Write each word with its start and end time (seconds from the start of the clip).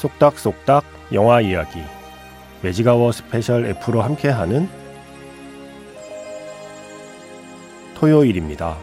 쏙닥쏙닥 0.00 0.82
영화 1.12 1.42
이야기 1.42 1.78
Magic 2.62 3.12
Hour 3.12 3.32
Special 3.32 3.66
F로 3.66 4.00
함께하는 4.00 4.66
토요일입니다. 7.96 8.78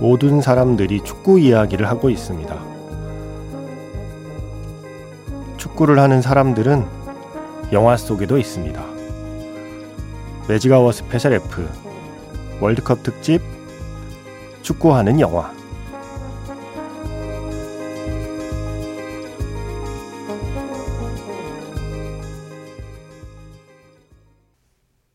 모든 0.00 0.40
사람들이 0.40 1.04
축구 1.04 1.38
이야기를 1.38 1.86
하고 1.86 2.10
있습니다. 2.10 2.58
축구를 5.58 6.00
하는 6.00 6.20
사람들은 6.20 6.99
영화 7.72 7.96
속에도 7.96 8.36
있습니다. 8.36 8.84
Magic 10.48 10.90
Hour 10.90 11.06
Special 11.06 11.34
F 11.34 11.68
월드컵 12.60 13.04
특집 13.04 13.40
축구하는 14.62 15.20
영화 15.20 15.52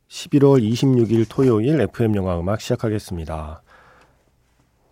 11월 0.07 0.63
26일 0.63 1.25
토요일 1.27 1.81
FM 1.81 2.15
영화 2.15 2.39
음악 2.39 2.61
시작하겠습니다. 2.61 3.61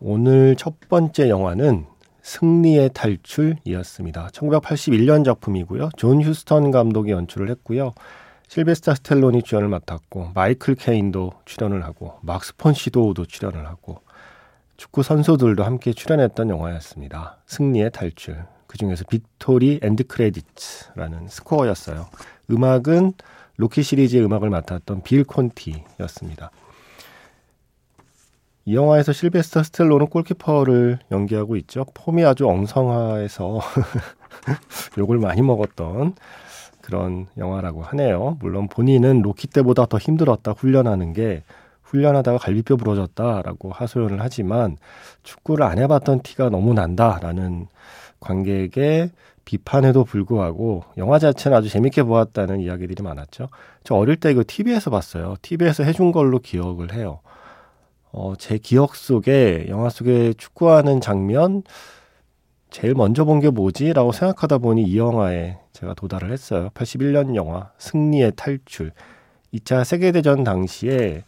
오늘 0.02 0.58
첫 0.58 0.74
번째 0.90 1.30
영화는 1.30 1.86
승리의 2.24 2.92
탈출이었습니다. 2.94 4.30
1981년 4.30 5.24
작품이고요. 5.24 5.90
존 5.98 6.22
휴스턴 6.22 6.72
감독이 6.72 7.12
연출을 7.12 7.50
했고요. 7.50 7.94
실베스타 8.48 8.96
스텔론이 8.96 9.44
주연을 9.44 9.68
맡았고 9.68 10.32
마이클 10.34 10.76
케인도 10.76 11.34
출연을 11.46 11.84
하고 11.84 12.18
막스 12.22 12.56
폰 12.56 12.74
시도도 12.74 13.26
출연을 13.26 13.66
하고 13.68 14.02
축구 14.78 15.04
선수들도 15.04 15.64
함께 15.64 15.94
출연했던 15.94 16.50
영화였습니다. 16.50 17.38
승리의 17.46 17.92
탈출. 17.92 18.46
그 18.68 18.78
중에서 18.78 19.04
Victory 19.06 19.80
and 19.84 20.08
Credits라는 20.08 21.28
스코어였어요. 21.28 22.08
음악은 22.50 23.14
로키 23.58 23.84
시리즈의 23.84 24.26
음악을 24.26 24.50
맡았던 24.50 25.04
빌 25.04 25.24
콘티였습니다. 25.24 26.52
이 28.66 28.76
영화에서 28.76 29.12
실베스터 29.12 29.62
스텔로는 29.64 30.08
골키퍼를 30.08 31.00
연기하고 31.12 31.58
있죠. 31.58 31.86
폼이 31.94 32.24
아주 32.24 32.48
엉성해서 32.48 33.60
욕을 34.98 35.18
많이 35.18 35.42
먹었던 35.42 36.16
그런 36.82 37.28
영화라고 37.38 37.84
하네요. 37.84 38.38
물론 38.40 38.70
본인은 38.70 39.22
로키 39.22 39.48
때보다 39.48 39.86
더 39.86 39.98
힘들었다 39.98 40.52
훈련하는 40.52 41.12
게 41.12 41.44
훈련하다가 41.84 42.38
갈비뼈 42.38 42.78
부러졌다라고 42.78 43.72
하소연을 43.72 44.22
하지만 44.22 44.78
축구를 45.24 45.66
안 45.66 45.78
해봤던 45.78 46.22
티가 46.22 46.50
너무 46.50 46.74
난다라는 46.74 47.68
관객의 48.22 49.12
비판에도 49.44 50.06
불구하고 50.06 50.86
영화 50.98 51.20
자체는 51.20 51.58
아주 51.58 51.68
재밌게 51.68 52.04
보았다는 52.04 52.62
이야기들이 52.62 53.04
많았죠. 53.04 53.50
저 53.84 53.96
어릴 53.96 54.16
때 54.16 54.32
이거 54.32 54.44
TV에서 54.48 54.90
봤어요. 54.90 55.36
TV에서 55.42 55.84
해준 55.84 56.14
걸로 56.14 56.40
기억을 56.40 56.94
해요. 56.94 57.20
어, 58.14 58.36
제 58.38 58.58
기억 58.60 58.96
속에 58.96 59.66
영화 59.70 59.90
속에 59.90 60.34
축구하는 60.38 61.02
장면 61.02 61.64
제일 62.70 62.94
먼저 62.96 63.26
본 63.26 63.40
게 63.40 63.50
뭐지 63.50 63.94
라고 63.94 64.12
생각하다 64.12 64.60
보니 64.60 64.84
이 64.84 64.98
영화에 64.98 65.58
제가 65.74 65.94
도달을 65.96 66.32
했어요. 66.32 66.70
81년 66.74 67.36
영화 67.36 67.72
승리의 67.80 68.34
탈출. 68.36 68.92
2차 69.54 69.84
세계대전 69.84 70.44
당시에 70.44 71.24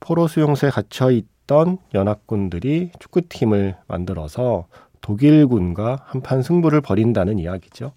포로 0.00 0.28
수용소에 0.28 0.70
갇혀 0.70 1.10
있던 1.10 1.78
연합군들이 1.94 2.90
축구팀을 2.98 3.76
만들어서 3.88 4.66
독일군과 5.00 6.02
한판 6.06 6.42
승부를 6.42 6.80
벌인다는 6.80 7.38
이야기죠. 7.38 7.92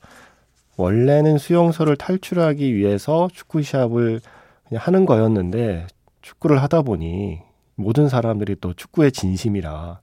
원래는 0.77 1.37
수용소를 1.39 1.97
탈출하기 1.97 2.75
위해서 2.75 3.29
축구 3.33 3.61
시합을 3.63 4.21
그냥 4.67 4.83
하는 4.83 5.05
거였는데 5.05 5.87
축구를 6.21 6.61
하다 6.61 6.83
보니 6.83 7.46
모든 7.77 8.09
사람들이 8.09 8.57
또 8.59 8.73
축구의 8.73 9.11
진심이라 9.11 10.01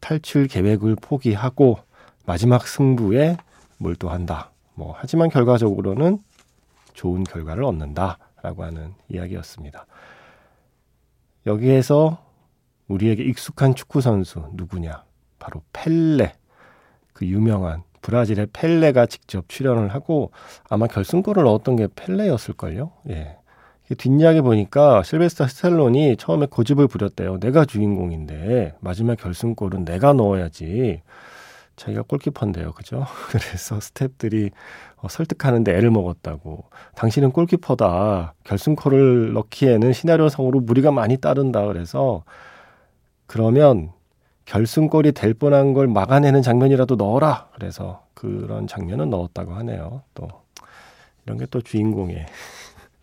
탈출 0.00 0.48
계획을 0.48 0.96
포기하고 0.96 1.78
마지막 2.26 2.66
승부에 2.66 3.36
몰두한다. 3.78 4.50
뭐 4.74 4.94
하지만 4.96 5.30
결과적으로는 5.30 6.18
좋은 6.94 7.24
결과를 7.24 7.64
얻는다라고 7.64 8.64
하는 8.64 8.94
이야기였습니다. 9.08 9.86
여기에서 11.46 12.24
우리에게 12.88 13.22
익숙한 13.24 13.74
축구 13.74 14.00
선수 14.00 14.44
누구냐? 14.52 15.04
바로 15.38 15.62
펠레. 15.72 16.34
그 17.12 17.26
유명한 17.26 17.82
브라질의 18.02 18.48
펠레가 18.52 19.06
직접 19.06 19.48
출연을 19.48 19.88
하고 19.94 20.32
아마 20.68 20.86
결승골을 20.88 21.44
넣었던 21.44 21.76
게 21.76 21.88
펠레였을걸요. 21.94 22.92
예. 23.10 23.38
뒷이야기 23.96 24.40
보니까 24.40 25.02
실베스타 25.02 25.46
스텔론이 25.48 26.16
처음에 26.16 26.46
고집을 26.46 26.88
부렸대요. 26.88 27.38
내가 27.40 27.64
주인공인데 27.64 28.74
마지막 28.80 29.16
결승골은 29.16 29.84
내가 29.84 30.12
넣어야지. 30.12 31.02
자기가 31.76 32.02
골키퍼인데요. 32.02 32.72
그죠? 32.72 33.06
그래서 33.30 33.78
스탭들이 33.78 34.50
어, 34.96 35.08
설득하는데 35.08 35.74
애를 35.76 35.90
먹었다고. 35.90 36.64
당신은 36.94 37.32
골키퍼다. 37.32 38.34
결승골을 38.44 39.32
넣기에는 39.32 39.92
시나리오상으로 39.92 40.60
무리가 40.60 40.92
많이 40.92 41.16
따른다. 41.16 41.66
그래서 41.66 42.24
그러면 43.26 43.90
결승골이 44.44 45.12
될 45.12 45.34
뻔한 45.34 45.72
걸 45.72 45.88
막아내는 45.88 46.42
장면이라도 46.42 46.96
넣어라. 46.96 47.48
그래서 47.54 48.04
그런 48.14 48.66
장면은 48.66 49.10
넣었다고 49.10 49.54
하네요. 49.54 50.02
또 50.14 50.28
이런 51.24 51.38
게 51.38 51.46
또 51.46 51.60
주인공의 51.60 52.26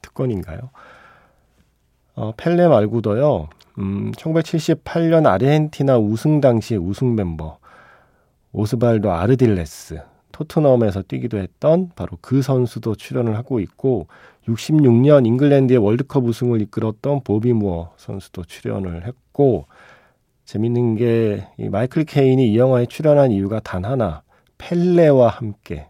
특권인가요? 0.09 0.69
어, 2.15 2.33
펠레 2.35 2.67
말고도요. 2.67 3.47
음, 3.79 4.11
1978년 4.11 5.25
아르헨티나 5.25 5.97
우승 5.97 6.41
당시 6.41 6.75
우승 6.75 7.15
멤버 7.15 7.57
오스발도 8.51 9.11
아르딜레스 9.11 10.01
토트넘에서 10.31 11.03
뛰기도 11.03 11.37
했던 11.37 11.91
바로 11.95 12.17
그 12.21 12.41
선수도 12.41 12.95
출연을 12.95 13.37
하고 13.37 13.59
있고 13.59 14.07
66년 14.47 15.25
잉글랜드의 15.25 15.77
월드컵 15.77 16.25
우승을 16.25 16.61
이끌었던 16.61 17.23
보비 17.23 17.53
무어 17.53 17.93
선수도 17.97 18.43
출연을 18.43 19.05
했고 19.05 19.65
재밌는 20.45 20.95
게 20.95 21.45
이 21.45 21.69
마이클 21.69 22.03
케인이 22.05 22.51
이 22.51 22.57
영화에 22.57 22.87
출연한 22.87 23.31
이유가 23.31 23.59
단 23.59 23.85
하나 23.85 24.23
펠레와 24.57 25.29
함께 25.29 25.87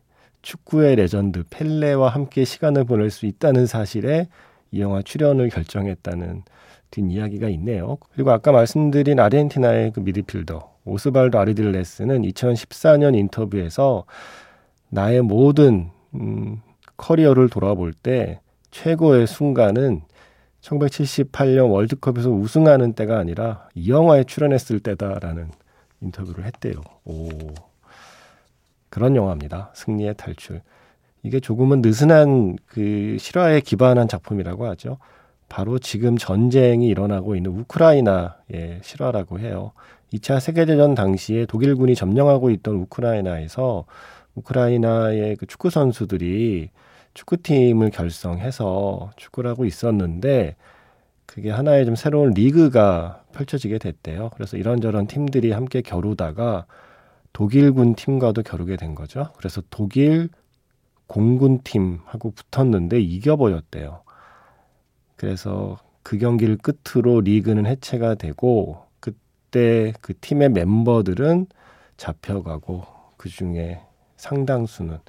축구의 0.49 0.95
레전드 0.95 1.43
펠레와 1.51 2.09
함께 2.09 2.43
시간을 2.43 2.83
보낼 2.83 3.11
수 3.11 3.27
있다는 3.27 3.67
사실에 3.67 4.27
이 4.71 4.81
영화 4.81 5.03
출연을 5.03 5.49
결정했다는 5.49 6.43
뒷이야기가 6.89 7.49
있네요. 7.49 7.97
그리고 8.13 8.31
아까 8.31 8.51
말씀드린 8.51 9.19
아르헨티나의 9.19 9.91
그 9.91 9.99
미드필더 9.99 10.77
오스발도 10.85 11.37
아르딜레스는 11.37 12.23
2014년 12.23 13.15
인터뷰에서 13.15 14.05
나의 14.89 15.21
모든 15.21 15.91
음, 16.15 16.61
커리어를 16.97 17.49
돌아볼 17.49 17.93
때 17.93 18.39
최고의 18.71 19.27
순간은 19.27 20.01
1978년 20.61 21.71
월드컵에서 21.71 22.31
우승하는 22.31 22.93
때가 22.93 23.19
아니라 23.19 23.69
이 23.75 23.91
영화에 23.91 24.23
출연했을 24.23 24.79
때다라는 24.79 25.51
인터뷰를 26.01 26.45
했대요. 26.45 26.81
오. 27.05 27.29
그런 28.89 29.15
영화입니다. 29.15 29.71
승리의 29.73 30.15
탈출. 30.17 30.61
이게 31.23 31.39
조금은 31.39 31.81
느슨한 31.81 32.57
그 32.65 33.17
실화에 33.19 33.59
기반한 33.61 34.07
작품이라고 34.07 34.65
하죠. 34.67 34.97
바로 35.49 35.79
지금 35.79 36.17
전쟁이 36.17 36.87
일어나고 36.87 37.35
있는 37.35 37.51
우크라이나의 37.51 38.79
실화라고 38.81 39.39
해요. 39.39 39.71
2차 40.13 40.39
세계대전 40.39 40.95
당시에 40.95 41.45
독일군이 41.45 41.95
점령하고 41.95 42.49
있던 42.51 42.75
우크라이나에서 42.75 43.85
우크라이나의 44.35 45.35
그 45.35 45.45
축구 45.45 45.69
선수들이 45.69 46.69
축구팀을 47.13 47.89
결성해서 47.89 49.11
축구를 49.17 49.49
하고 49.49 49.65
있었는데 49.65 50.55
그게 51.25 51.51
하나의 51.51 51.85
좀 51.85 51.95
새로운 51.95 52.31
리그가 52.31 53.23
펼쳐지게 53.33 53.77
됐대요. 53.77 54.31
그래서 54.33 54.57
이런저런 54.57 55.07
팀들이 55.07 55.51
함께 55.51 55.81
겨루다가 55.81 56.65
독일군 57.33 57.95
팀과도 57.95 58.43
겨루게 58.43 58.75
된 58.75 58.95
거죠. 58.95 59.31
그래서 59.37 59.61
독일 59.69 60.29
공군 61.07 61.59
팀하고 61.63 62.31
붙었는데 62.31 62.99
이겨버렸대요. 62.99 64.03
그래서 65.15 65.77
그 66.03 66.17
경기를 66.17 66.57
끝으로 66.57 67.21
리그는 67.21 67.65
해체가 67.65 68.15
되고 68.15 68.85
그때 68.99 69.93
그 70.01 70.17
팀의 70.19 70.49
멤버들은 70.49 71.47
잡혀가고 71.97 72.85
그 73.17 73.29
중에 73.29 73.81
상당수는 74.17 74.99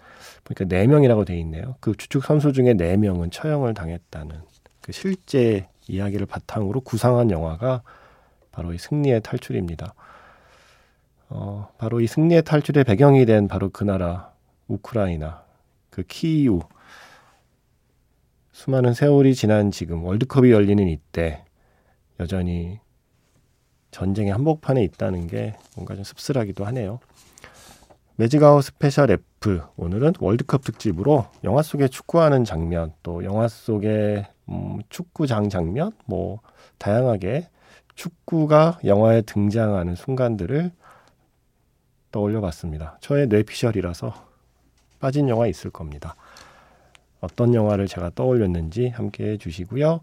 그러니까 0.45 0.65
네 0.77 0.87
명이라고 0.87 1.25
돼 1.25 1.39
있네요. 1.41 1.77
그 1.81 1.95
주축 1.97 2.25
선수 2.25 2.53
중에 2.53 2.75
네 2.75 2.97
명은 2.97 3.31
처형을 3.31 3.75
당했다는 3.75 4.41
그 4.81 4.93
실제 4.93 5.69
이야기를 5.89 6.27
바탕으로 6.27 6.81
구상한 6.81 7.31
영화가 7.31 7.83
바로 8.53 8.73
이 8.73 8.79
승리의 8.79 9.21
탈출입니다. 9.23 9.95
어, 11.31 11.69
바로 11.79 12.01
이 12.01 12.07
승리의 12.07 12.43
탈출의 12.43 12.85
배경이 12.85 13.25
된 13.25 13.47
바로 13.47 13.71
그 13.71 13.85
나라 13.85 14.33
우크라이나 14.67 15.45
그 15.89 16.03
키이우 16.03 16.61
수많은 18.53 18.95
세월이 18.95 19.35
지난 19.35 19.71
지금 19.71 20.05
월드컵이 20.05 20.51
열리는 20.51 20.87
이때 20.89 21.45
여전히 22.19 22.81
전쟁의 23.93 24.33
한복판에 24.33 24.83
있다는 24.85 25.29
게 25.29 25.55
뭔가 25.77 25.95
좀 25.95 26.05
씁쓸하기도 26.05 26.65
하네요. 26.67 26.99
Magic 28.17 28.43
Hour 28.43 28.65
Special 28.65 29.11
F 29.11 29.63
오늘은 29.77 30.15
월드컵 30.21 30.63
특집으로 30.63 31.27
영화 31.45 31.63
속에 31.63 31.89
축구하는 31.89 32.45
장면 32.45 32.93
또 33.03 33.25
영화 33.25 33.49
속의 33.49 34.27
음, 34.51 34.81
축구장 34.91 35.49
장면 35.49 35.93
뭐 36.05 36.41
다양하게 36.79 37.49
축구가 37.95 38.81
영화에 38.85 39.23
등장하는 39.23 39.95
순간들을 39.95 40.73
떠올려 42.11 42.41
봤습니다. 42.41 42.99
저의 43.01 43.27
뇌피셜이라서 43.29 44.13
빠진 45.01 45.29
영화 45.29 45.47
있을 45.47 45.71
겁니다. 45.71 46.15
어떤 47.21 47.55
영화를 47.55 47.87
제가 47.87 48.11
떠올렸는지 48.15 48.89
함께 48.89 49.33
해 49.33 49.37
주시고요. 49.37 50.01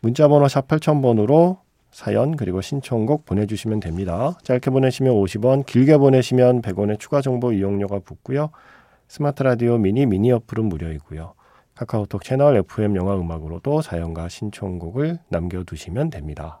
문자번호 0.00 0.48
샵 0.48 0.68
8000번으로 0.68 1.58
사연 1.90 2.36
그리고 2.36 2.60
신청곡 2.60 3.24
보내주시면 3.24 3.80
됩니다. 3.80 4.36
짧게 4.42 4.70
보내시면 4.70 5.14
50원, 5.14 5.64
길게 5.64 5.96
보내시면 5.96 6.60
100원의 6.62 6.98
추가 6.98 7.22
정보 7.22 7.52
이용료가 7.52 8.00
붙고요. 8.00 8.50
스마트 9.08 9.42
라디오 9.42 9.78
미니 9.78 10.04
미니 10.04 10.32
어플은 10.32 10.66
무료이고요. 10.66 11.32
카카오톡 11.74 12.24
채널 12.24 12.56
FM 12.56 12.96
영화 12.96 13.16
음악으로도 13.16 13.82
사연과 13.82 14.28
신청곡을 14.28 15.18
남겨두시면 15.28 16.10
됩니다. 16.10 16.60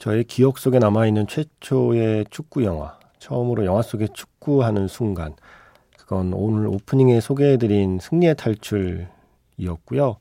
저의 0.00 0.24
기억 0.24 0.56
속에 0.56 0.78
남아있는 0.78 1.26
최초의 1.26 2.24
축구 2.30 2.64
영화, 2.64 2.98
처음으로 3.18 3.66
영화 3.66 3.82
속에 3.82 4.08
축구하는 4.14 4.88
순간, 4.88 5.36
그건 5.98 6.32
오늘 6.32 6.68
오프닝에 6.68 7.20
소개해드린 7.20 7.98
승리의 8.00 8.34
탈출이었고요. 8.36 10.16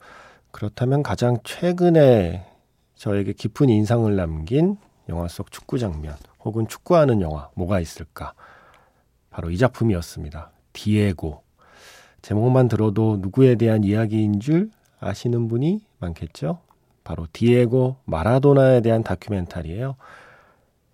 그렇다면 0.52 1.02
가장 1.02 1.38
최근에 1.46 2.46
저에게 2.96 3.32
깊은 3.32 3.70
인상을 3.70 4.14
남긴 4.18 4.76
영화 5.08 5.30
속 5.30 5.50
축구 5.50 5.80
장면, 5.80 6.18
혹은 6.44 6.68
축구하는 6.68 7.22
영화, 7.22 7.50
뭐가 7.56 7.80
있을까? 7.80 8.34
바로 9.30 9.50
이 9.50 9.58
작품이었습니다. 9.58 10.52
디에고. 10.74 11.42
제목만 12.22 12.68
들어도 12.68 13.16
누구에 13.22 13.56
대한 13.56 13.86
이야기인 13.86 14.42
줄 14.42 14.72
아시는 15.00 15.48
분이 15.48 15.80
많겠죠? 16.00 16.60
바로 17.10 17.26
디에고 17.34 17.96
마라도나에 18.06 18.82
대한 18.82 19.02
다큐멘터리예요. 19.02 19.96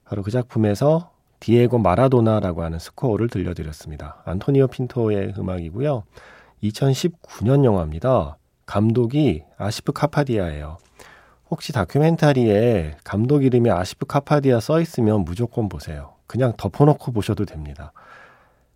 바로 0.05 0.23
그 0.23 0.31
작품에서 0.31 1.11
디에고 1.41 1.77
마라도나라고 1.77 2.63
하는 2.63 2.79
스코어를 2.79 3.27
들려드렸습니다. 3.27 4.23
안토니오 4.23 4.67
핀토의 4.67 5.33
음악이고요. 5.37 6.03
2019년 6.63 7.65
영화입니다. 7.65 8.37
감독이 8.65 9.43
아시프 9.57 9.91
카파디아예요. 9.91 10.77
혹시 11.51 11.73
다큐멘터리에 11.73 12.95
감독 13.03 13.43
이름이 13.43 13.69
아시프 13.69 14.05
카파디아 14.05 14.61
써 14.61 14.79
있으면 14.79 15.25
무조건 15.25 15.67
보세요. 15.67 16.13
그냥 16.27 16.53
덮어놓고 16.55 17.11
보셔도 17.11 17.43
됩니다. 17.43 17.91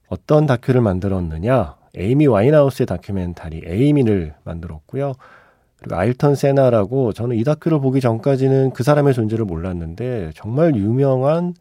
어떤 0.10 0.46
다큐를 0.46 0.82
만들었느냐? 0.82 1.78
에이미 1.96 2.28
와인하우스의 2.28 2.86
다큐멘터리 2.86 3.62
에이미를 3.66 4.36
만들었고요. 4.44 5.14
그리고 5.80 5.96
아일턴 5.96 6.36
세나라고 6.36 7.14
저는 7.14 7.38
이 7.38 7.44
다큐를 7.44 7.80
보기 7.80 8.02
전까지는 8.02 8.72
그 8.72 8.84
사람의 8.84 9.14
존재를 9.14 9.46
몰랐는데 9.46 10.32
정말 10.36 10.76
유명한 10.76 11.54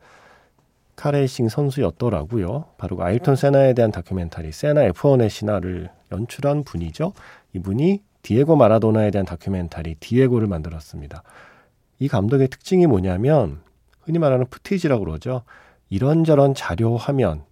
카레이싱 0.97 1.49
선수였더라고요. 1.49 2.65
바로 2.77 2.97
그 2.97 3.05
아일턴 3.05 3.37
세나에 3.37 3.75
대한 3.75 3.93
다큐멘터리 3.93 4.51
세나 4.51 4.91
F1의 4.91 5.31
신화를 5.31 5.91
연출한 6.11 6.65
분이죠. 6.65 7.13
이분이 7.53 8.03
디에고 8.23 8.57
마라도나에 8.57 9.13
대한 9.13 9.25
다큐멘터리 9.25 9.95
디에고를 10.01 10.49
만들었습니다. 10.49 11.23
이 12.01 12.09
감독의 12.09 12.49
특징이 12.49 12.87
뭐냐면 12.87 13.61
흔히 14.01 14.19
말하는 14.19 14.47
footage라고 14.51 15.05
그러죠. 15.05 15.43
이런저런 15.91 16.55
자료 16.55 16.97
화면, 16.97 17.45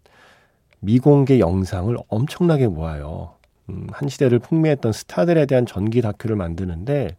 미공개 0.81 1.39
영상을 1.39 1.97
엄청나게 2.09 2.67
모아요. 2.67 3.36
음, 3.69 3.87
한 3.91 4.09
시대를 4.09 4.39
풍미했던 4.39 4.93
스타들에 4.93 5.47
대한 5.47 5.67
전기 5.67 6.01
다큐를 6.01 6.37
만드는데 6.37 7.17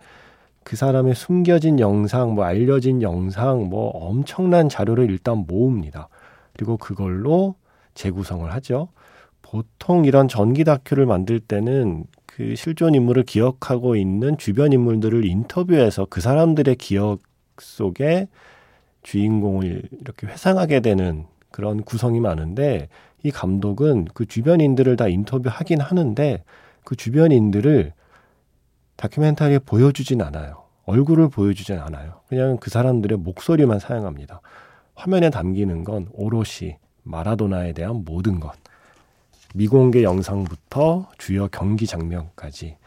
그 0.64 0.76
사람의 0.76 1.16
숨겨진 1.16 1.80
영상, 1.80 2.36
뭐 2.36 2.44
알려진 2.44 3.02
영상, 3.02 3.70
뭐 3.70 3.90
엄청난 3.90 4.68
자료를 4.68 5.10
일단 5.10 5.46
모읍니다. 5.48 6.10
그리고 6.54 6.78
그걸로 6.78 7.56
재구성을 7.94 8.52
하죠. 8.54 8.90
보통 9.42 10.04
이런 10.04 10.28
전기 10.28 10.64
다큐를 10.66 11.06
만들 11.06 11.40
때는 11.40 12.06
그 12.26 12.56
실존 12.56 12.96
인물을 12.96 13.24
기억하고 13.24 13.96
있는 13.96 14.38
주변 14.38 14.74
인물들을 14.74 15.26
인터뷰해서 15.26 16.06
그 16.10 16.20
사람들의 16.20 16.76
기억 16.76 17.20
속에 17.60 18.28
주인공을 19.04 19.84
이렇게 20.02 20.28
회상하게 20.28 20.82
되는 20.82 21.26
그런 21.50 21.82
구성이 21.82 22.20
많은데 22.20 22.90
이 23.24 23.32
감독은 23.32 24.08
그 24.14 24.26
주변인들을 24.26 24.96
다 24.96 25.08
인터뷰하긴 25.08 25.82
하는데 25.82 26.44
그 26.84 26.96
주변인들을 26.96 27.94
다큐멘터리에 28.96 29.60
보여주진 29.60 30.22
않아요. 30.22 30.64
얼굴을 30.86 31.30
보여주진 31.30 31.80
않아요. 31.80 32.22
그냥 32.28 32.58
그 32.60 32.70
사람들의 32.70 33.18
목소리만 33.20 33.80
사용합니다. 33.80 34.42
화면에 34.96 35.30
담기는 35.30 35.84
건 35.84 36.08
오롯이 36.14 36.78
마라도나에 37.04 37.74
대한 37.74 38.04
모든 38.06 38.40
것. 38.40 38.54
미공개 39.54 40.04
영상부터 40.04 41.10
주요 41.18 41.48
경기 41.48 41.86
장면까지. 41.86 42.78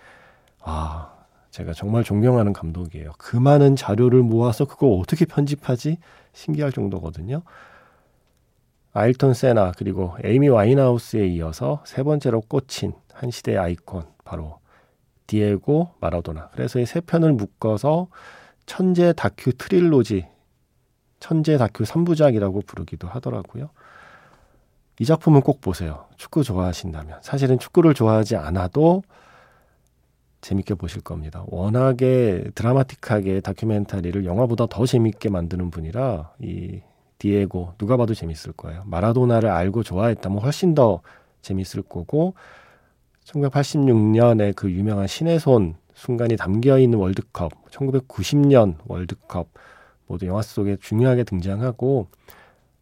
아, 0.63 1.13
제가 1.51 1.73
정말 1.73 2.05
존경하는 2.05 2.53
감독이에요. 2.53 3.13
그 3.19 3.37
많은 3.37 3.77
자료를 3.77 4.23
모아서 4.23 4.65
그거 4.65 4.89
어떻게 4.89 5.25
편집하지? 5.25 5.99
신기할 6.33 6.73
정도거든요. 6.73 7.43
아일톤 8.92 9.35
세나 9.35 9.73
그리고 9.78 10.16
에이미 10.25 10.49
와인하우스에 10.49 11.26
이어서 11.28 11.82
세 11.87 12.02
번째로 12.02 12.40
꽂힌 12.42 12.92
한 13.12 13.30
시대의 13.30 13.59
아이콘 13.59 14.04
바로 14.25 14.59
디에고 15.26 15.90
마라도나. 16.00 16.50
그래서 16.52 16.80
이 16.80 16.87
세 16.87 17.00
편을 17.00 17.32
묶어서 17.35 18.09
천재 18.66 19.12
다큐 19.12 19.52
트릴로지, 19.52 20.26
천재 21.20 21.56
다큐 21.56 21.85
3부작이라고 21.85 22.66
부르기도 22.66 23.09
하더라고요. 23.09 23.70
이 24.99 25.04
작품은 25.04 25.40
꼭 25.42 25.61
보세요. 25.61 26.06
축구 26.16 26.42
좋아하신다면. 26.44 27.20
사실은 27.23 27.59
축구를 27.59 27.94
좋아하지 27.94 28.37
않아도 28.37 29.02
재밌게 30.40 30.75
보실 30.75 31.00
겁니다. 31.02 31.44
워낙에 31.47 32.50
드라마틱하게 32.54 33.40
다큐멘터리를 33.40 34.25
영화보다 34.25 34.66
더 34.66 34.87
재밌게 34.87 35.30
만드는 35.30 35.70
분이라 35.70 36.32
이 36.40 36.80
디에고 37.21 37.75
누가 37.79 37.97
봐도 37.97 38.15
재밌을 38.15 38.53
거예요. 38.53 38.83
마라도나를 38.87 39.49
알고 39.49 39.85
좋아했다면 39.85 40.41
훨씬 40.41 40.75
더 40.75 41.03
재밌을 41.43 41.83
거고 41.83 42.35
1986년에 43.25 44.57
그 44.57 44.73
유명한 44.73 45.07
신의 45.07 45.39
손 45.39 45.77
순간이 45.95 46.37
담겨 46.37 46.79
있는 46.79 46.99
월드컵, 46.99 47.53
1990년 47.71 48.77
월드컵 48.87 49.49
모두 50.07 50.27
영화 50.27 50.43
속에 50.43 50.77
중요하게 50.81 51.25
등장하고 51.25 52.09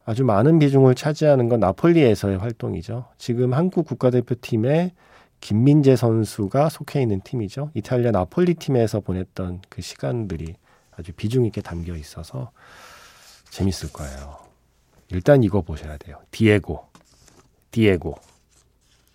아주 0.05 0.25
많은 0.25 0.59
비중을 0.59 0.95
차지하는 0.95 1.49
건 1.49 1.61
나폴리에서의 1.61 2.39
활동이죠. 2.39 3.07
지금 3.19 3.53
한국 3.53 3.87
국가대표팀에 3.87 4.93
김민재 5.41 5.97
선수가 5.97 6.69
속해 6.69 7.03
있는 7.03 7.21
팀이죠. 7.21 7.71
이탈리아 7.75 8.13
나폴리 8.13 8.55
팀에서 8.55 9.01
보냈던 9.01 9.63
그 9.69 9.83
시간들이 9.83 10.55
아주 10.97 11.13
비중 11.13 11.45
있게 11.47 11.61
담겨 11.61 11.95
있어서 11.97 12.51
재밌을 13.51 13.93
거예요. 13.93 14.39
일단 15.11 15.43
이거 15.43 15.63
보셔야 15.63 15.97
돼요. 15.97 16.21
디에고, 16.31 16.87
디에고, 17.71 18.17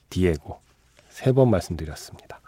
디에고. 0.10 0.60
세 1.10 1.32
번 1.32 1.50
말씀드렸습니다. 1.52 2.42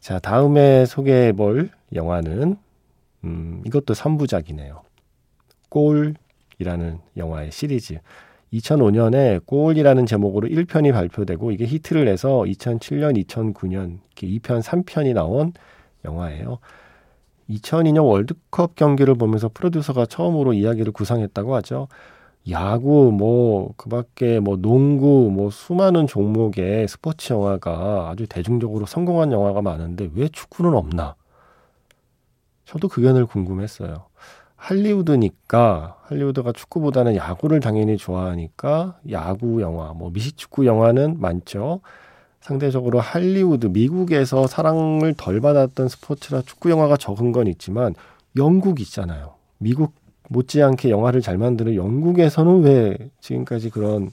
자, 0.00 0.18
다음에 0.18 0.86
소개해 0.86 1.32
볼 1.32 1.70
영화는, 1.94 2.56
음, 3.24 3.62
이것도 3.66 3.94
3부작이네요. 3.94 4.80
골이라는 5.68 7.00
영화의 7.16 7.50
시리즈. 7.52 7.98
2005년에 8.52 9.44
골이라는 9.46 10.06
제목으로 10.06 10.48
1편이 10.48 10.92
발표되고 10.92 11.52
이게 11.52 11.66
히트를 11.66 12.04
내서 12.06 12.40
2007년, 12.40 13.24
2009년 13.26 13.98
이렇게 14.16 14.26
2편, 14.26 14.62
3편이 14.62 15.12
나온 15.14 15.52
영화예요. 16.04 16.58
2002년 17.50 18.06
월드컵 18.06 18.74
경기를 18.74 19.14
보면서 19.14 19.50
프로듀서가 19.52 20.06
처음으로 20.06 20.52
이야기를 20.52 20.92
구상했다고 20.92 21.54
하죠. 21.56 21.88
야구, 22.48 23.12
뭐, 23.12 23.74
그 23.76 23.88
밖에 23.88 24.40
뭐, 24.40 24.56
농구, 24.56 25.30
뭐, 25.30 25.50
수많은 25.50 26.06
종목의 26.06 26.88
스포츠 26.88 27.32
영화가 27.32 28.08
아주 28.10 28.26
대중적으로 28.26 28.86
성공한 28.86 29.30
영화가 29.30 29.60
많은데 29.60 30.10
왜 30.14 30.28
축구는 30.28 30.74
없나? 30.74 31.16
저도 32.64 32.88
그게 32.88 33.12
늘 33.12 33.26
궁금했어요. 33.26 34.06
할리우드니까 34.56 35.96
할리우드가 36.02 36.52
축구보다는 36.52 37.16
야구를 37.16 37.60
당연히 37.60 37.96
좋아하니까 37.96 38.98
야구 39.10 39.60
영화, 39.62 39.92
뭐 39.94 40.10
미식축구 40.10 40.66
영화는 40.66 41.18
많죠. 41.18 41.80
상대적으로 42.40 43.00
할리우드, 43.00 43.66
미국에서 43.66 44.46
사랑을 44.46 45.14
덜 45.16 45.40
받았던 45.40 45.88
스포츠라 45.88 46.42
축구 46.42 46.70
영화가 46.70 46.96
적은 46.96 47.32
건 47.32 47.46
있지만 47.46 47.94
영국 48.36 48.80
있잖아요. 48.80 49.34
미국 49.58 49.92
못지않게 50.28 50.90
영화를 50.90 51.20
잘 51.20 51.38
만드는 51.38 51.74
영국에서는 51.74 52.62
왜 52.62 52.96
지금까지 53.20 53.70
그런 53.70 54.10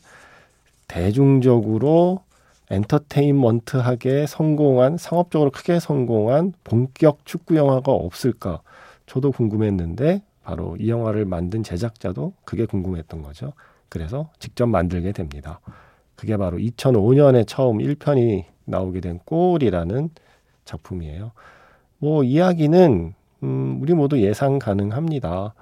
대중적으로 0.88 2.22
엔터테인먼트하게 2.70 4.26
성공한 4.28 4.98
상업적으로 4.98 5.52
크게 5.52 5.80
성공한 5.80 6.54
본격 6.64 7.20
축구 7.26 7.56
영화가 7.56 7.92
없을까? 7.92 8.62
저도 9.06 9.32
궁금했는데 9.32 10.22
바로 10.44 10.76
이 10.78 10.90
영화를 10.90 11.26
만든 11.26 11.64
제작자도 11.64 12.34
그게 12.44 12.66
궁금했던 12.66 13.22
거죠. 13.22 13.54
그래서 13.90 14.30
직접 14.40 14.66
만들게 14.68 15.14
됩니다. 15.14 15.62
그게 16.18 16.36
바로 16.36 16.58
2005년에 16.58 17.46
처음 17.48 17.78
1편이 17.78 18.44
나오게 18.66 19.00
된 19.00 19.20
꼴이라는 19.24 20.10
작품이에요. 20.66 21.32
뭐 22.00 22.24
이야기는 22.24 23.14
음, 23.44 23.80
우리 23.82 23.94
모두 23.94 24.20
예상 24.20 24.60
가능합니다. 24.60 25.54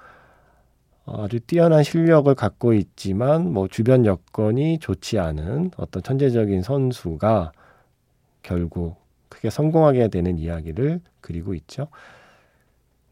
아주 1.04 1.38
뛰어난 1.40 1.84
실력을 1.84 2.34
갖고 2.34 2.72
있지만 2.72 3.52
뭐 3.52 3.68
주변 3.68 4.04
여건이 4.04 4.80
좋지 4.80 5.18
않은 5.20 5.70
어떤 5.76 6.02
천재적인 6.02 6.62
선수가 6.62 7.52
결국 8.42 8.96
크게 9.28 9.50
성공하게 9.50 10.08
되는 10.08 10.38
이야기를 10.38 11.00
그리고 11.20 11.54
있죠. 11.54 11.88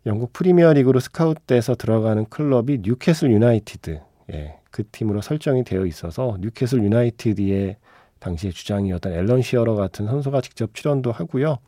영국 0.06 0.32
프리미어리그로 0.32 0.98
스카웃돼서 0.98 1.76
들어가는 1.76 2.24
클럽이 2.26 2.78
뉴캐슬 2.82 3.30
유나이티드. 3.30 4.00
예, 4.32 4.58
그 4.74 4.82
팀으로 4.90 5.20
설정이 5.20 5.62
되어 5.62 5.86
있어서 5.86 6.36
뉴캐슬 6.40 6.82
유나이티드의 6.82 7.76
당시의 8.18 8.52
주장이었던 8.52 9.12
앨런 9.12 9.40
시어러 9.40 9.76
같은 9.76 10.04
선수가 10.06 10.40
직접 10.40 10.74
출연도 10.74 11.12
하고요. 11.12 11.58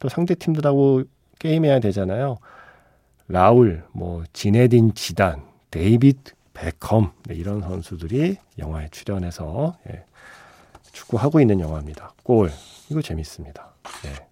또 0.00 0.08
상대 0.08 0.34
팀들하고 0.34 1.04
게임해야 1.38 1.78
되잖아요. 1.78 2.38
라울, 3.28 3.84
뭐 3.92 4.24
지네딘 4.32 4.94
지단, 4.94 5.44
데이비드 5.70 6.32
베컴 6.52 7.12
네, 7.28 7.36
이런 7.36 7.60
선수들이 7.60 8.38
영화에 8.58 8.88
출연해서 8.88 9.78
예, 9.90 10.04
축구하고 10.90 11.38
있는 11.38 11.60
영화입니다. 11.60 12.12
골 12.24 12.50
이거 12.90 13.00
재밌습니다. 13.00 13.72
예. 14.06 14.26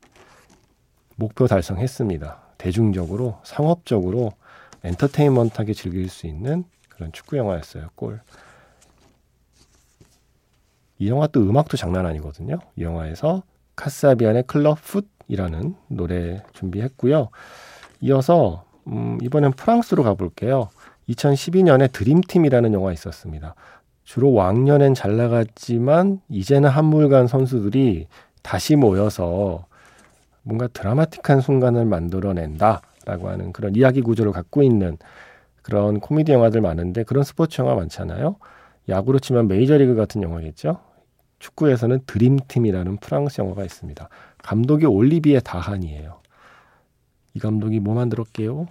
목표 1.15 1.47
달성했습니다. 1.47 2.41
대중적으로 2.59 3.39
상업적으로 3.45 4.33
엔터테인먼트하게 4.83 5.75
즐길 5.75 6.09
수 6.09 6.27
있는 6.27 6.65
그런 6.97 7.13
축구 7.13 7.37
영화였어요. 7.37 7.91
골. 7.95 8.21
이 10.99 11.09
영화 11.09 11.27
또 11.27 11.41
음악도 11.41 11.77
장난 11.77 12.07
아니거든요. 12.07 12.59
이 12.75 12.83
영화에서 12.83 13.43
카사비안의 13.77 14.45
클럽 14.47 14.79
풋이라는 15.29 15.77
노래 15.89 16.43
준비했고요. 16.55 17.29
이어서 18.01 18.65
음, 18.87 19.19
이번엔 19.23 19.53
프랑스로 19.53 20.03
가볼게요. 20.03 20.71
2012년에 21.09 21.93
드림팀이라는 21.93 22.73
영화 22.73 22.93
있었습니다. 22.93 23.55
주로 24.05 24.33
왕년엔 24.33 24.95
잘 24.95 25.17
나갔지만 25.17 26.21
이제는 26.29 26.71
한물간 26.71 27.27
선수들이 27.27 28.07
다시 28.43 28.77
모여서 28.77 29.67
뭔가 30.43 30.69
드라마틱한 30.69 31.41
순간을 31.41 31.85
만들어낸다라고 31.85 33.29
하는 33.29 33.53
그런 33.53 33.75
이야기 33.75 34.01
구조를 34.01 34.33
갖고 34.33 34.63
있는 34.63 34.97
그런 35.67 35.99
코미디 35.99 36.31
영화들 36.31 36.61
많은데 36.61 37.03
그런 37.03 37.25
스포츠 37.25 37.61
영화 37.61 37.75
많잖아요. 37.75 38.37
야구로 38.89 39.19
치면 39.19 39.49
메이저리그 39.49 39.97
같은 39.97 40.23
영화겠죠. 40.23 40.79
축구에서는 41.41 42.03
드림팀이라는 42.07 42.99
프랑스 42.99 43.41
영화가 43.41 43.65
있습니다. 43.65 44.09
감독이 44.45 44.87
올리비에 44.87 45.41
다한이에요. 45.41 46.21
이 47.35 47.41
감독이 47.41 47.81
뭐 47.81 47.97
만들었게요? 47.97 48.69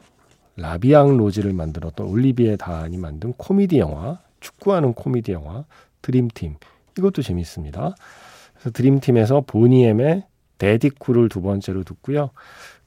라비앙 0.56 1.18
로즈를 1.18 1.52
만들었던 1.52 2.08
올리비에 2.08 2.56
다한이 2.56 2.96
만든 2.98 3.34
코미디 3.34 3.78
영화, 3.78 4.20
축구하는 4.40 4.94
코미디 4.94 5.34
영화 5.34 5.66
드림팀. 6.02 6.56
이것도 6.98 7.24
재밌습니다. 7.24 7.94
그래서 8.54 8.72
드림팀에서 8.72 9.42
보니엠의 9.42 10.24
Daddy 10.60 10.88
Cool을 10.88 11.28
두 11.28 11.42
번째로 11.42 11.84
듣고요. 11.84 12.30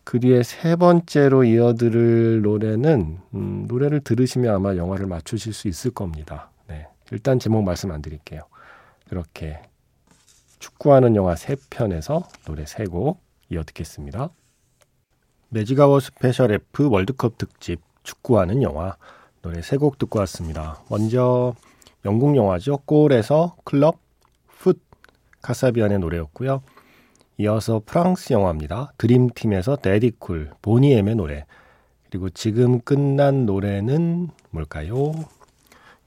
그 0.08 0.20
뒤에 0.20 0.42
세 0.42 0.74
번째로 0.74 1.44
이어들을 1.44 2.40
노래는 2.40 3.18
음, 3.34 3.66
노래를 3.68 4.00
들으시면 4.00 4.54
아마 4.54 4.74
영화를 4.74 5.04
맞추실 5.04 5.52
수 5.52 5.68
있을 5.68 5.90
겁니다. 5.90 6.50
네. 6.66 6.86
일단 7.12 7.38
제목 7.38 7.62
말씀 7.62 7.90
안 7.90 8.00
드릴게요. 8.00 8.40
이렇게 9.10 9.60
축구하는 10.60 11.14
영화 11.14 11.36
세 11.36 11.56
편에서 11.68 12.26
노래 12.46 12.64
세 12.64 12.84
곡 12.84 13.20
이어 13.50 13.62
듣겠습니다. 13.64 14.30
Magic 15.50 16.00
Hour 16.00 16.19
Special 16.19 16.52
F 16.52 16.88
월드컵 16.88 17.36
특집 17.36 17.82
축구하는 18.02 18.62
영화 18.62 18.96
노래 19.42 19.60
세 19.60 19.76
곡 19.76 19.98
듣고 19.98 20.20
왔습니다. 20.20 20.82
먼저 20.88 21.54
영국 22.06 22.34
영화죠. 22.34 22.78
골에서 22.86 23.56
클럽 23.62 23.98
풋 24.58 24.80
카사비안의 25.42 25.98
노래였고요. 25.98 26.62
이어서 27.40 27.80
프랑스 27.86 28.32
영화입니다. 28.32 28.92
드림팀에서 28.98 29.76
데디쿨, 29.76 30.50
보니엠의 30.60 31.14
노래. 31.14 31.46
그리고 32.10 32.28
지금 32.30 32.80
끝난 32.80 33.46
노래는 33.46 34.30
뭘까요? 34.50 35.12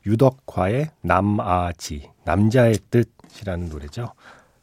유덕화의 0.05 0.89
남아지, 1.01 2.09
남자의 2.25 2.77
뜻이라는 2.89 3.69
노래죠. 3.69 4.11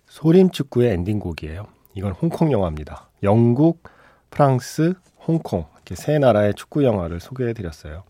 소림축구의 0.09 0.93
엔딩곡이에요. 0.93 1.67
이건 1.95 2.13
홍콩 2.13 2.53
영화입니다. 2.53 3.09
영국, 3.23 3.83
프랑스, 4.29 4.93
홍콩 5.27 5.65
이렇게 5.77 5.95
세 5.95 6.19
나라의 6.19 6.53
축구 6.53 6.85
영화를 6.85 7.21
소개해 7.21 7.55
드렸어요. 7.55 8.03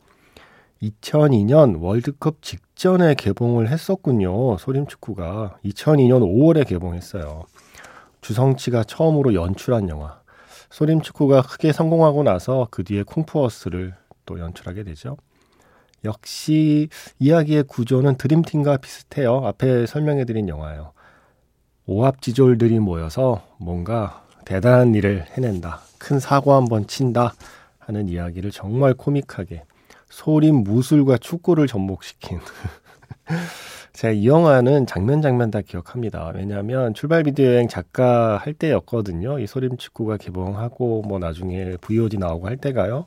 2002년 0.83 1.81
월드컵 1.81 2.43
직전에 2.43 3.15
개봉을 3.15 3.69
했었군요. 3.69 4.59
소림축구가 4.59 5.59
2002년 5.65 6.23
5월에 6.23 6.67
개봉했어요. 6.67 7.45
주성치가 8.21 8.85
처음으로 8.85 9.35
연출한 9.35 9.89
영화. 9.89 10.21
소림축구가 10.71 11.43
크게 11.43 11.73
성공하고 11.73 12.23
나서 12.23 12.69
그 12.71 12.85
뒤에 12.85 13.03
콩푸어스를 13.03 13.95
또 14.27 14.39
연출하게 14.39 14.85
되죠. 14.85 15.17
역시 16.05 16.89
이야기의 17.19 17.65
구조는 17.65 18.17
드림팀과 18.17 18.77
비슷해요. 18.79 19.47
앞에 19.47 19.87
설명해드린 19.87 20.49
영화예요. 20.49 20.93
오합지졸들이 21.87 22.79
모여서 22.79 23.43
뭔가 23.59 24.25
대단한 24.45 24.95
일을 24.95 25.27
해낸다. 25.37 25.81
큰 25.99 26.21
사고 26.21 26.53
한번 26.53 26.87
친다. 26.87 27.35
하는 27.89 28.09
이야기를 28.09 28.51
정말 28.51 28.93
코믹하게 28.93 29.65
소림 30.11 30.57
무술과 30.57 31.17
축구를 31.17 31.67
접목시킨 31.67 32.39
제가 33.99 34.13
이 34.13 34.29
영화는 34.29 34.87
장면 34.87 35.23
장면 35.23 35.51
다 35.51 35.61
기억합니다. 35.61 36.31
왜냐하면 36.33 36.95
출발 36.95 37.25
비디오 37.25 37.47
여행 37.47 37.67
작가 37.67 38.37
할 38.37 38.55
때였거든요. 38.55 39.41
이 39.41 39.49
소림 39.49 39.77
축구가 39.77 40.19
개봉하고 40.19 41.03
뭐 41.03 41.19
나중에 41.19 41.77
VOD 41.81 42.19
나오고 42.19 42.47
할 42.47 42.57
때가요. 42.59 43.07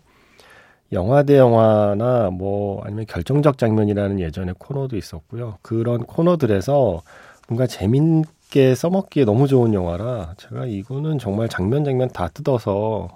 영화 0.91 1.23
대 1.23 1.37
영화나 1.37 2.29
뭐 2.29 2.83
아니면 2.83 3.05
결정적 3.05 3.57
장면이라는 3.57 4.19
예전에 4.19 4.51
코너도 4.59 4.97
있었고요. 4.97 5.59
그런 5.61 6.03
코너들에서 6.03 7.01
뭔가 7.47 7.67
재밌게 7.67 8.75
써먹기에 8.75 9.23
너무 9.23 9.47
좋은 9.47 9.73
영화라 9.73 10.33
제가 10.35 10.65
이거는 10.65 11.19
정말 11.19 11.47
장면 11.47 11.85
장면 11.85 12.09
다 12.09 12.27
뜯어서 12.27 13.07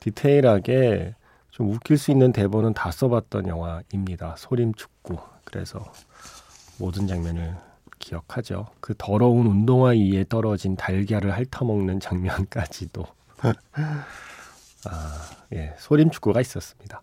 디테일하게 0.00 1.14
좀 1.50 1.70
웃길 1.70 1.96
수 1.96 2.10
있는 2.10 2.32
대본은 2.32 2.74
다 2.74 2.90
써봤던 2.90 3.48
영화입니다. 3.48 4.34
소림 4.36 4.74
축구. 4.74 5.16
그래서 5.44 5.82
모든 6.78 7.06
장면을 7.06 7.56
기억하죠. 7.98 8.66
그 8.80 8.94
더러운 8.96 9.46
운동화 9.46 9.90
위에 9.90 10.24
떨어진 10.28 10.76
달걀을 10.76 11.32
핥아먹는 11.32 12.00
장면까지도. 12.00 13.06
아, 14.88 15.30
예, 15.52 15.74
소림 15.78 16.10
축구가 16.10 16.40
있었습니다. 16.40 17.02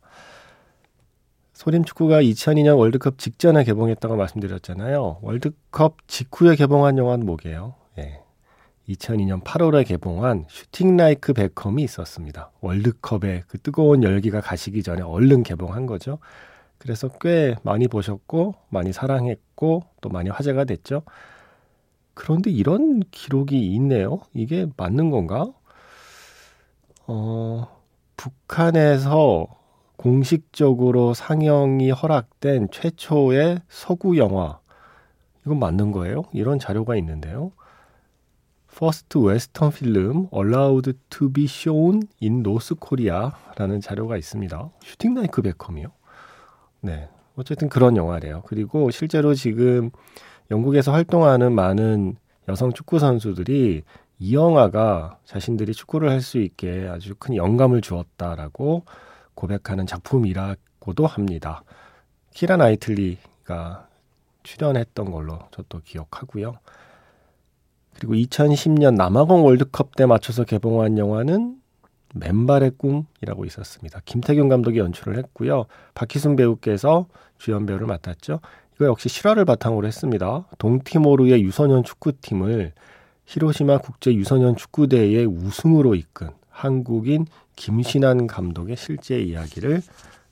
소림 1.53 1.85
축구가 1.85 2.21
2002년 2.21 2.77
월드컵 2.77 3.17
직전에 3.17 3.63
개봉했다고 3.63 4.15
말씀드렸잖아요. 4.15 5.19
월드컵 5.21 6.07
직후에 6.07 6.55
개봉한 6.55 6.97
영화는 6.97 7.25
뭐게요? 7.25 7.75
예. 7.99 8.21
2002년 8.89 9.43
8월에 9.43 9.87
개봉한 9.87 10.45
슈팅 10.49 10.97
라이크 10.97 11.33
베컴이 11.33 11.83
있었습니다. 11.83 12.51
월드컵에 12.59 13.43
그 13.47 13.57
뜨거운 13.59 14.03
열기가 14.03 14.41
가시기 14.41 14.83
전에 14.83 15.01
얼른 15.01 15.43
개봉한 15.43 15.85
거죠. 15.85 16.19
그래서 16.83 17.07
꽤 17.21 17.55
많이 17.63 17.87
보셨고 17.87 18.55
많이 18.67 18.91
사랑했고 18.91 19.83
또 20.01 20.09
많이 20.09 20.29
화제가 20.29 20.65
됐죠. 20.65 21.03
그런데 22.13 22.51
이런 22.51 22.99
기록이 23.09 23.73
있네요. 23.75 24.19
이게 24.33 24.67
맞는 24.75 25.09
건가? 25.09 25.47
어, 27.07 27.81
북한에서 28.17 29.47
공식적으로 29.95 31.13
상영이 31.13 31.89
허락된 31.91 32.67
최초의 32.69 33.61
서구 33.69 34.17
영화. 34.17 34.59
이건 35.45 35.59
맞는 35.59 35.93
거예요? 35.93 36.23
이런 36.33 36.59
자료가 36.59 36.97
있는데요. 36.97 37.53
First 38.69 39.17
Western 39.17 39.71
Film 39.71 40.27
Allowed 40.35 40.91
to 41.11 41.31
be 41.31 41.45
Shown 41.45 42.01
in 42.21 42.39
North 42.39 42.75
Korea라는 42.75 43.79
자료가 43.79 44.17
있습니다. 44.17 44.69
슈팅 44.81 45.13
나이크 45.13 45.41
베컴이요? 45.41 46.02
네. 46.83 47.07
어쨌든 47.35 47.69
그런 47.69 47.95
영화래요. 47.95 48.43
그리고 48.45 48.91
실제로 48.91 49.33
지금 49.33 49.89
영국에서 50.51 50.91
활동하는 50.91 51.53
많은 51.53 52.17
여성 52.49 52.73
축구 52.73 52.99
선수들이 52.99 53.83
이 54.19 54.35
영화가 54.35 55.17
자신들이 55.25 55.73
축구를 55.73 56.09
할 56.09 56.21
수 56.21 56.37
있게 56.39 56.87
아주 56.91 57.15
큰 57.17 57.35
영감을 57.35 57.81
주었다라고 57.81 58.83
고백하는 59.33 59.87
작품이라고도 59.87 61.07
합니다. 61.07 61.63
키라 62.33 62.57
나이틀리가 62.57 63.87
출연했던 64.43 65.09
걸로 65.09 65.39
저도 65.51 65.79
기억하고요. 65.85 66.53
그리고 67.95 68.13
2010년 68.13 68.95
남아공 68.95 69.45
월드컵 69.45 69.95
때 69.95 70.05
맞춰서 70.05 70.43
개봉한 70.43 70.97
영화는 70.97 71.55
맨발의 72.13 72.71
꿈이라고 72.77 73.45
있었습니다. 73.45 74.01
김태균 74.05 74.49
감독이 74.49 74.79
연출을 74.79 75.17
했고요. 75.17 75.65
박희순 75.95 76.35
배우께서 76.35 77.07
주연 77.37 77.65
배우를 77.65 77.87
맡았죠. 77.87 78.39
이거 78.75 78.85
역시 78.85 79.09
실화를 79.09 79.45
바탕으로 79.45 79.85
했습니다. 79.87 80.45
동티모르의 80.57 81.43
유소년 81.43 81.83
축구팀을 81.83 82.73
히로시마 83.25 83.79
국제 83.79 84.13
유소년 84.13 84.55
축구대회의 84.55 85.25
우승으로 85.25 85.95
이끈 85.95 86.29
한국인 86.49 87.25
김신한 87.55 88.27
감독의 88.27 88.75
실제 88.77 89.19
이야기를 89.19 89.81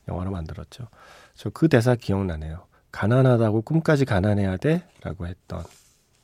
영화로 0.08 0.32
만들었죠. 0.32 0.88
저 1.36 1.50
그 1.52 1.68
대사 1.68 1.96
기억나네요. 1.96 2.66
가난하다고 2.92 3.62
꿈까지 3.62 4.06
가난해야 4.06 4.58
돼? 4.58 4.84
라고 5.02 5.26
했던 5.28 5.64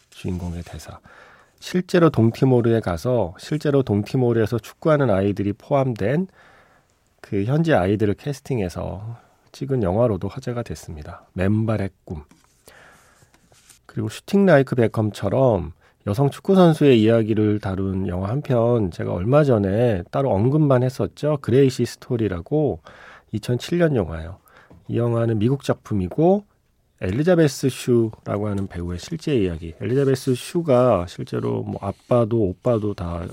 주인공의 0.10 0.64
대사. 0.64 1.00
실제로 1.60 2.10
동티모르에 2.10 2.80
가서 2.80 3.34
실제로 3.40 3.84
동티모르에서 3.84 4.60
축구하는 4.60 5.10
아이들이 5.10 5.54
포함된 5.54 6.28
그 7.22 7.44
현지 7.46 7.74
아이들을 7.74 8.14
캐스팅해서 8.16 9.18
찍은 9.52 9.84
영화로도 9.84 10.28
화제가 10.28 10.64
됐습니다. 10.64 11.26
맨발의 11.34 11.90
꿈. 12.06 12.24
그리고 13.86 14.10
슈팅 14.10 14.46
라이크 14.46 14.76
베컴처럼 14.76 15.74
여성 16.06 16.30
축구 16.30 16.56
선수의 16.56 17.02
이야기를 17.02 17.60
다룬 17.60 18.08
영화 18.08 18.30
한 18.30 18.42
편 18.42 18.92
제가 18.92 19.12
얼마 19.14 19.44
전에 19.44 20.04
따로 20.12 20.32
언급만 20.32 20.84
했었죠. 20.84 21.38
그레이시 21.42 21.86
스토리라고 21.86 22.80
2007년 23.34 23.96
영화예요. 23.96 24.38
이 24.88 24.98
영화는 24.98 25.40
미국 25.40 25.64
작품이고 25.64 26.46
엘리자베스 27.00 27.70
슈라고 27.70 28.48
하는 28.48 28.66
배우의 28.66 28.98
실제 28.98 29.36
이야기. 29.36 29.76
엘리자베스 29.80 30.34
슈가 30.34 31.06
실제로 31.08 31.62
뭐 31.62 31.80
아빠도 31.82 32.42
오빠도 32.42 32.96
다 32.96 33.24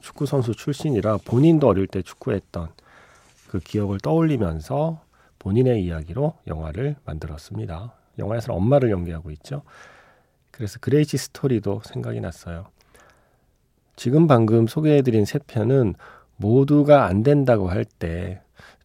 축구 0.00 0.24
선수 0.24 0.54
출신이라 0.54 1.18
본인도 1.26 1.68
어릴 1.68 1.86
때 1.86 2.00
축구했던 2.00 2.68
그 3.48 3.58
기억을 3.58 3.98
떠올리면서 3.98 5.02
본인의 5.38 5.84
이야기로 5.84 6.34
영화를 6.46 6.96
만들었습니다. 7.04 7.92
영화에서는 8.18 8.56
엄마를 8.56 8.90
연기하고 8.90 9.30
있죠. 9.32 9.62
그래서 10.50 10.78
그레이시 10.78 11.18
스토리도 11.18 11.82
생각이 11.84 12.20
났어요. 12.20 12.68
지금 13.96 14.26
방금 14.26 14.66
소개해드린 14.66 15.26
세 15.26 15.38
편은 15.38 15.94
모두가 16.36 17.04
안 17.04 17.22
된다고 17.22 17.68
할 17.68 17.84
때 17.84 18.40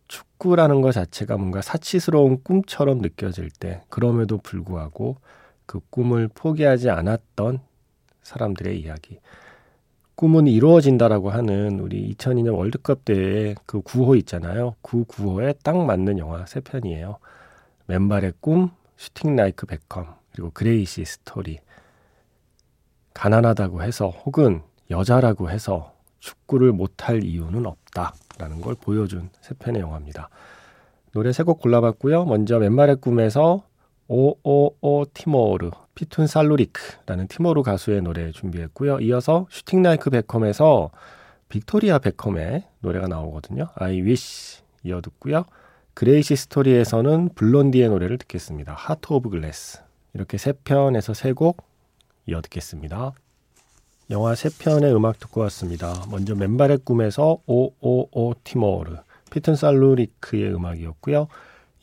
축구라는 0.07 0.81
것 0.81 0.91
자체가 0.91 1.37
뭔가 1.37 1.61
사치스러운 1.61 2.43
꿈처럼 2.43 2.99
느껴질 2.99 3.49
때 3.49 3.81
그럼에도 3.89 4.37
불구하고 4.37 5.17
그 5.65 5.79
꿈을 5.89 6.27
포기하지 6.27 6.89
않았던 6.89 7.59
사람들의 8.21 8.79
이야기. 8.79 9.19
꿈은 10.15 10.47
이루어진다라고 10.47 11.29
하는 11.29 11.79
우리 11.79 12.13
2002년 12.15 12.55
월드컵 12.55 13.03
때의 13.03 13.55
그 13.65 13.81
구호 13.81 14.15
있잖아요. 14.15 14.75
그 14.81 15.03
구호에 15.03 15.53
딱 15.63 15.77
맞는 15.77 16.19
영화 16.19 16.45
세 16.45 16.61
편이에요. 16.61 17.17
맨발의 17.87 18.33
꿈, 18.39 18.69
Shooting 18.95 19.35
Like 19.35 19.65
Beckham, 19.65 20.15
그리고 20.31 20.51
그레이시 20.51 21.03
스토리. 21.03 21.59
가난하다고 23.13 23.83
해서 23.83 24.09
혹은 24.09 24.61
여자라고 24.89 25.49
해서 25.49 25.93
축구를 26.19 26.71
못할 26.71 27.23
이유는 27.23 27.65
없다 27.65 27.84
라는 28.37 28.61
걸 28.61 28.75
보여준 28.75 29.29
세 29.41 29.53
편의 29.55 29.81
영화입니다. 29.81 30.29
노래 31.13 31.31
세 31.31 31.43
곡 31.43 31.59
골라봤고요. 31.61 32.25
먼저 32.25 32.59
맨발의 32.59 32.97
꿈에서 32.97 33.63
오오오 34.07 35.05
티모르 35.13 35.71
피툰 35.95 36.27
살루리크라는 36.27 37.27
티모르 37.27 37.63
가수의 37.63 38.01
노래 38.01 38.31
준비했고요. 38.31 38.99
이어서 38.99 39.47
Shooting 39.49 39.81
Like 39.81 40.09
Beckham에서 40.09 40.91
빅토리아 41.49 41.99
베컴의 41.99 42.65
노래가 42.81 43.07
나오거든요. 43.07 43.69
I 43.75 44.01
wish 44.01 44.61
이어 44.83 44.99
듣고요. 45.01 45.45
그레이시 45.93 46.35
스토리에서는 46.35 47.29
블론디의 47.35 47.87
노래를 47.89 48.17
듣겠습니다. 48.17 48.73
Heart 48.73 49.13
of 49.13 49.29
Glass 49.29 49.81
이렇게 50.13 50.37
세 50.37 50.51
편에서 50.51 51.13
세 51.13 51.33
곡 51.33 51.63
이어 52.27 52.41
듣겠습니다. 52.41 53.13
영화 54.11 54.35
세 54.35 54.49
편의 54.49 54.93
음악 54.95 55.17
듣고 55.17 55.41
왔습니다. 55.41 56.05
먼저 56.11 56.35
맨발의 56.35 56.79
꿈에서 56.83 57.39
오오오 57.47 58.35
티모르, 58.43 58.97
피튼 59.31 59.55
살루리크의 59.55 60.53
음악이었고요. 60.53 61.27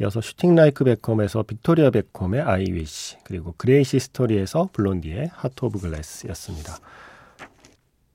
이어서 0.01 0.21
Shooting 0.21 0.55
Like 0.55 0.85
Beckham에서 0.85 1.43
빅토리아 1.43 1.91
베컴의 1.91 2.43
I 2.43 2.65
Wish, 2.71 3.17
그리고 3.25 3.55
그레이시 3.57 3.99
스토리에서 3.99 4.69
블론디의 4.73 5.31
Heart 5.33 5.65
of 5.65 5.81
Glass였습니다. 5.81 6.77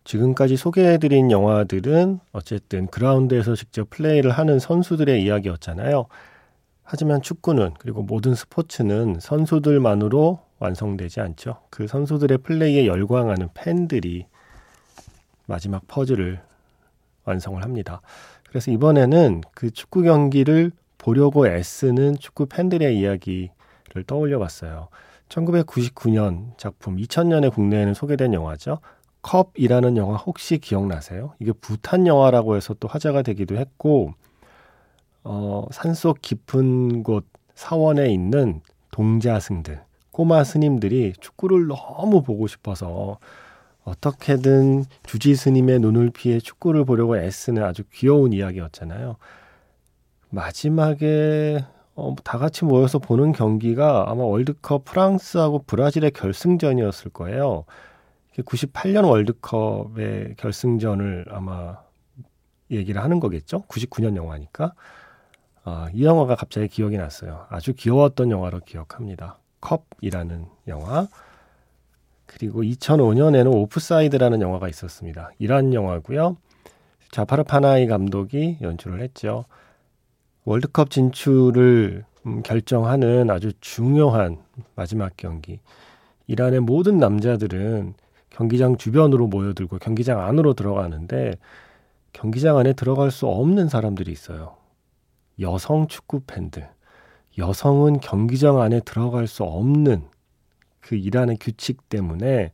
지금까지 0.05 0.55
소개해드린 0.55 1.29
영화들은 1.29 2.21
어쨌든 2.31 2.87
그라운드에서 2.87 3.55
직접 3.55 3.89
플레이를 3.89 4.31
하는 4.31 4.57
선수들의 4.57 5.21
이야기였잖아요. 5.21 6.05
하지만 6.83 7.21
축구는 7.21 7.73
그리고 7.77 8.03
모든 8.03 8.35
스포츠는 8.35 9.19
선수들만으로 9.19 10.46
완성되지 10.59 11.21
않죠. 11.21 11.61
그 11.69 11.87
선수들의 11.87 12.39
플레이에 12.39 12.87
열광하는 12.87 13.49
팬들이 13.53 14.25
마지막 15.45 15.87
퍼즐을 15.87 16.41
완성을 17.25 17.61
합니다. 17.61 18.01
그래서 18.49 18.71
이번에는 18.71 19.41
그 19.53 19.71
축구 19.71 20.03
경기를 20.03 20.71
보려고 20.97 21.47
애쓰는 21.47 22.17
축구 22.17 22.47
팬들의 22.47 22.97
이야기를 22.97 24.03
떠올려 24.07 24.39
봤어요. 24.39 24.87
1999년 25.29 26.57
작품, 26.57 26.97
2000년에 26.97 27.53
국내에는 27.53 27.93
소개된 27.93 28.33
영화죠. 28.33 28.79
컵이라는 29.21 29.97
영화 29.97 30.15
혹시 30.15 30.57
기억나세요? 30.57 31.33
이게 31.39 31.51
부탄 31.51 32.07
영화라고 32.07 32.55
해서 32.55 32.73
또 32.79 32.87
화제가 32.87 33.23
되기도 33.23 33.57
했고, 33.57 34.13
어, 35.23 35.65
산속 35.71 36.21
깊은 36.21 37.03
곳 37.03 37.25
사원에 37.53 38.11
있는 38.13 38.61
동자승들, 38.91 39.81
꼬마 40.17 40.43
스님들이 40.43 41.13
축구를 41.21 41.67
너무 41.67 42.23
보고 42.23 42.47
싶어서 42.47 43.19
어떻게든 43.83 44.85
주지 45.05 45.35
스님의 45.35 45.77
눈을 45.79 46.09
피해 46.09 46.39
축구를 46.39 46.85
보려고 46.85 47.19
애쓰는 47.19 47.63
아주 47.63 47.83
귀여운 47.93 48.33
이야기였잖아요. 48.33 49.17
마지막에 50.31 51.63
어, 51.93 52.15
다 52.23 52.39
같이 52.39 52.65
모여서 52.65 52.97
보는 52.97 53.31
경기가 53.31 54.05
아마 54.07 54.23
월드컵 54.23 54.85
프랑스하고 54.85 55.59
브라질의 55.67 56.09
결승전이었을 56.09 57.11
거예요. 57.11 57.65
98년 58.37 59.07
월드컵의 59.07 60.33
결승전을 60.37 61.27
아마 61.29 61.77
얘기를 62.71 63.03
하는 63.03 63.19
거겠죠? 63.19 63.65
99년 63.67 64.15
영화니까. 64.15 64.73
아, 65.63 65.91
이 65.93 66.03
영화가 66.03 66.33
갑자기 66.33 66.67
기억이 66.69 66.97
났어요. 66.97 67.45
아주 67.49 67.75
귀여웠던 67.75 68.31
영화로 68.31 68.61
기억합니다. 68.61 69.37
컵이라는 69.61 70.45
영화. 70.67 71.07
그리고 72.25 72.61
2005년에는 72.61 73.51
오프사이드라는 73.53 74.41
영화가 74.41 74.69
있었습니다. 74.69 75.31
이란 75.39 75.73
영화고요. 75.73 76.37
자파르 77.11 77.43
파나이 77.43 77.87
감독이 77.87 78.57
연출을 78.61 79.01
했죠. 79.01 79.45
월드컵 80.45 80.89
진출을 80.89 82.05
음, 82.25 82.43
결정하는 82.43 83.29
아주 83.29 83.53
중요한 83.59 84.37
마지막 84.75 85.13
경기. 85.15 85.59
이란의 86.27 86.59
모든 86.59 86.97
남자들은 86.97 87.93
경기장 88.29 88.77
주변으로 88.77 89.27
모여들고 89.27 89.79
경기장 89.79 90.19
안으로 90.19 90.53
들어가는데 90.53 91.35
경기장 92.13 92.57
안에 92.57 92.73
들어갈 92.73 93.11
수 93.11 93.27
없는 93.27 93.69
사람들이 93.69 94.11
있어요. 94.11 94.57
여성 95.39 95.87
축구 95.87 96.21
팬들. 96.21 96.67
여성은 97.37 97.99
경기장 97.99 98.61
안에 98.61 98.79
들어갈 98.81 99.27
수 99.27 99.43
없는 99.43 100.03
그 100.79 100.95
이란의 100.95 101.37
규칙 101.39 101.89
때문에 101.89 102.51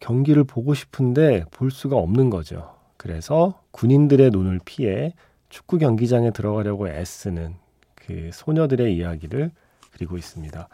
경기를 0.00 0.44
보고 0.44 0.74
싶은데 0.74 1.44
볼 1.50 1.70
수가 1.70 1.96
없는 1.96 2.30
거죠. 2.30 2.74
그래서 2.96 3.60
군인들의 3.72 4.30
눈을 4.30 4.60
피해 4.64 5.12
축구 5.48 5.78
경기장에 5.78 6.30
들어가려고 6.30 6.88
애쓰는 6.88 7.56
그 7.94 8.30
소녀들의 8.32 8.96
이야기를 8.96 9.50
그리고 9.92 10.16
있습니다. 10.16 10.68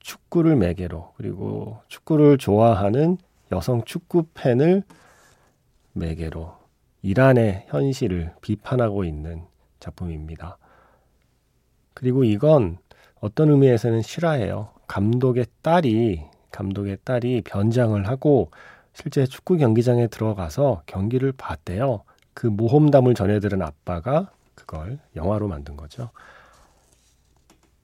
축구를 0.00 0.56
매개로 0.56 1.12
그리고 1.16 1.80
축구를 1.88 2.38
좋아하는 2.38 3.18
여성 3.52 3.84
축구 3.84 4.24
팬을 4.34 4.82
매개로 5.92 6.56
이란의 7.02 7.66
현실을 7.68 8.32
비판하고 8.40 9.04
있는 9.04 9.42
작품입니다. 9.80 10.58
그리고 11.94 12.24
이건 12.24 12.78
어떤 13.20 13.50
의미에서는 13.50 14.02
실화예요. 14.02 14.70
감독의 14.86 15.46
딸이 15.62 16.24
감독의 16.50 16.98
딸이 17.04 17.42
변장을 17.42 18.06
하고 18.08 18.50
실제 18.92 19.26
축구 19.26 19.56
경기장에 19.56 20.06
들어가서 20.06 20.82
경기를 20.86 21.32
봤대요. 21.32 22.04
그 22.34 22.46
모험담을 22.46 23.14
전해들은 23.14 23.62
아빠가 23.62 24.30
그걸 24.54 24.98
영화로 25.16 25.48
만든 25.48 25.76
거죠. 25.76 26.10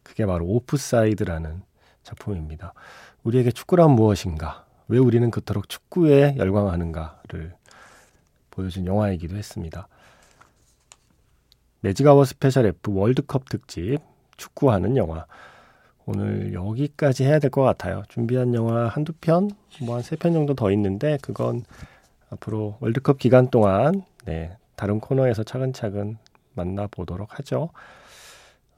그게 0.02 0.26
바로 0.26 0.46
오프사이드라는 0.46 1.62
작품입니다. 2.02 2.74
우리에게 3.22 3.50
축구란 3.50 3.90
무엇인가? 3.90 4.66
왜 4.88 4.98
우리는 4.98 5.30
그토록 5.30 5.68
축구에 5.68 6.36
열광하는가를 6.38 7.54
보여준 8.50 8.86
영화이기도 8.86 9.36
했습니다. 9.36 9.88
Magic 11.80 12.24
Hour 12.24 12.39
Special 12.39 12.66
F 12.66 12.90
월드컵 12.92 13.48
특집 13.48 13.98
축구하는 14.36 14.96
영화. 14.96 15.26
오늘 16.06 16.54
여기까지 16.54 17.24
해야 17.24 17.38
될 17.38 17.50
것 17.50 17.62
같아요. 17.62 18.02
준비한 18.08 18.54
영화 18.54 18.88
한두 18.88 19.12
편, 19.20 19.50
뭐 19.82 19.96
한 19.96 20.00
세 20.02 20.16
편 20.18 20.32
정도 20.32 20.54
더 20.54 20.70
있는데 20.72 21.18
그건 21.22 21.64
앞으로 22.30 22.76
월드컵 22.80 23.18
기간 23.18 23.48
동안 23.50 24.02
네, 24.24 24.56
다른 24.76 25.00
코너에서 25.00 25.42
차근차근 25.44 26.18
만나보도록 26.54 27.38
하죠. 27.38 27.70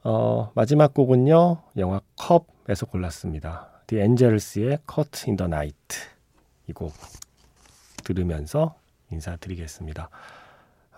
어, 0.03 0.51
마지막 0.55 0.93
곡은요, 0.93 1.61
영화 1.77 2.01
컵에서 2.17 2.85
골랐습니다. 2.87 3.83
The 3.87 4.03
Angels의 4.03 4.79
Cut 4.93 5.25
in 5.27 5.37
the 5.37 5.47
Night. 5.47 5.97
이 6.69 6.73
곡 6.73 6.93
들으면서 8.03 8.75
인사드리겠습니다. 9.11 10.09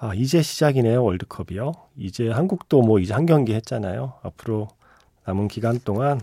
아, 0.05 0.13
이제 0.13 0.41
시작이네요, 0.41 1.01
월드컵이요. 1.01 1.71
이제 1.95 2.29
한국도 2.29 2.81
뭐 2.81 2.99
이제 2.99 3.13
한 3.13 3.25
경기 3.25 3.53
했잖아요. 3.53 4.15
앞으로 4.21 4.67
남은 5.23 5.47
기간 5.47 5.79
동안 5.79 6.19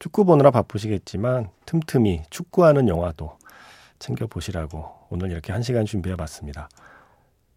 축구 0.00 0.24
보느라 0.24 0.50
바쁘시겠지만 0.50 1.50
틈틈이 1.64 2.22
축구하는 2.28 2.88
영화도 2.88 3.38
챙겨보시라고 4.00 4.84
오늘 5.10 5.30
이렇게 5.30 5.52
한 5.52 5.62
시간 5.62 5.84
준비해 5.84 6.16
봤습니다. 6.16 6.68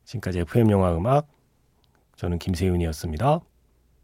지금까지 0.03 0.41
FM 0.41 0.69
영화 0.69 0.95
음악 0.95 1.27
저는 2.17 2.37
김세윤이었습니다. 2.37 3.39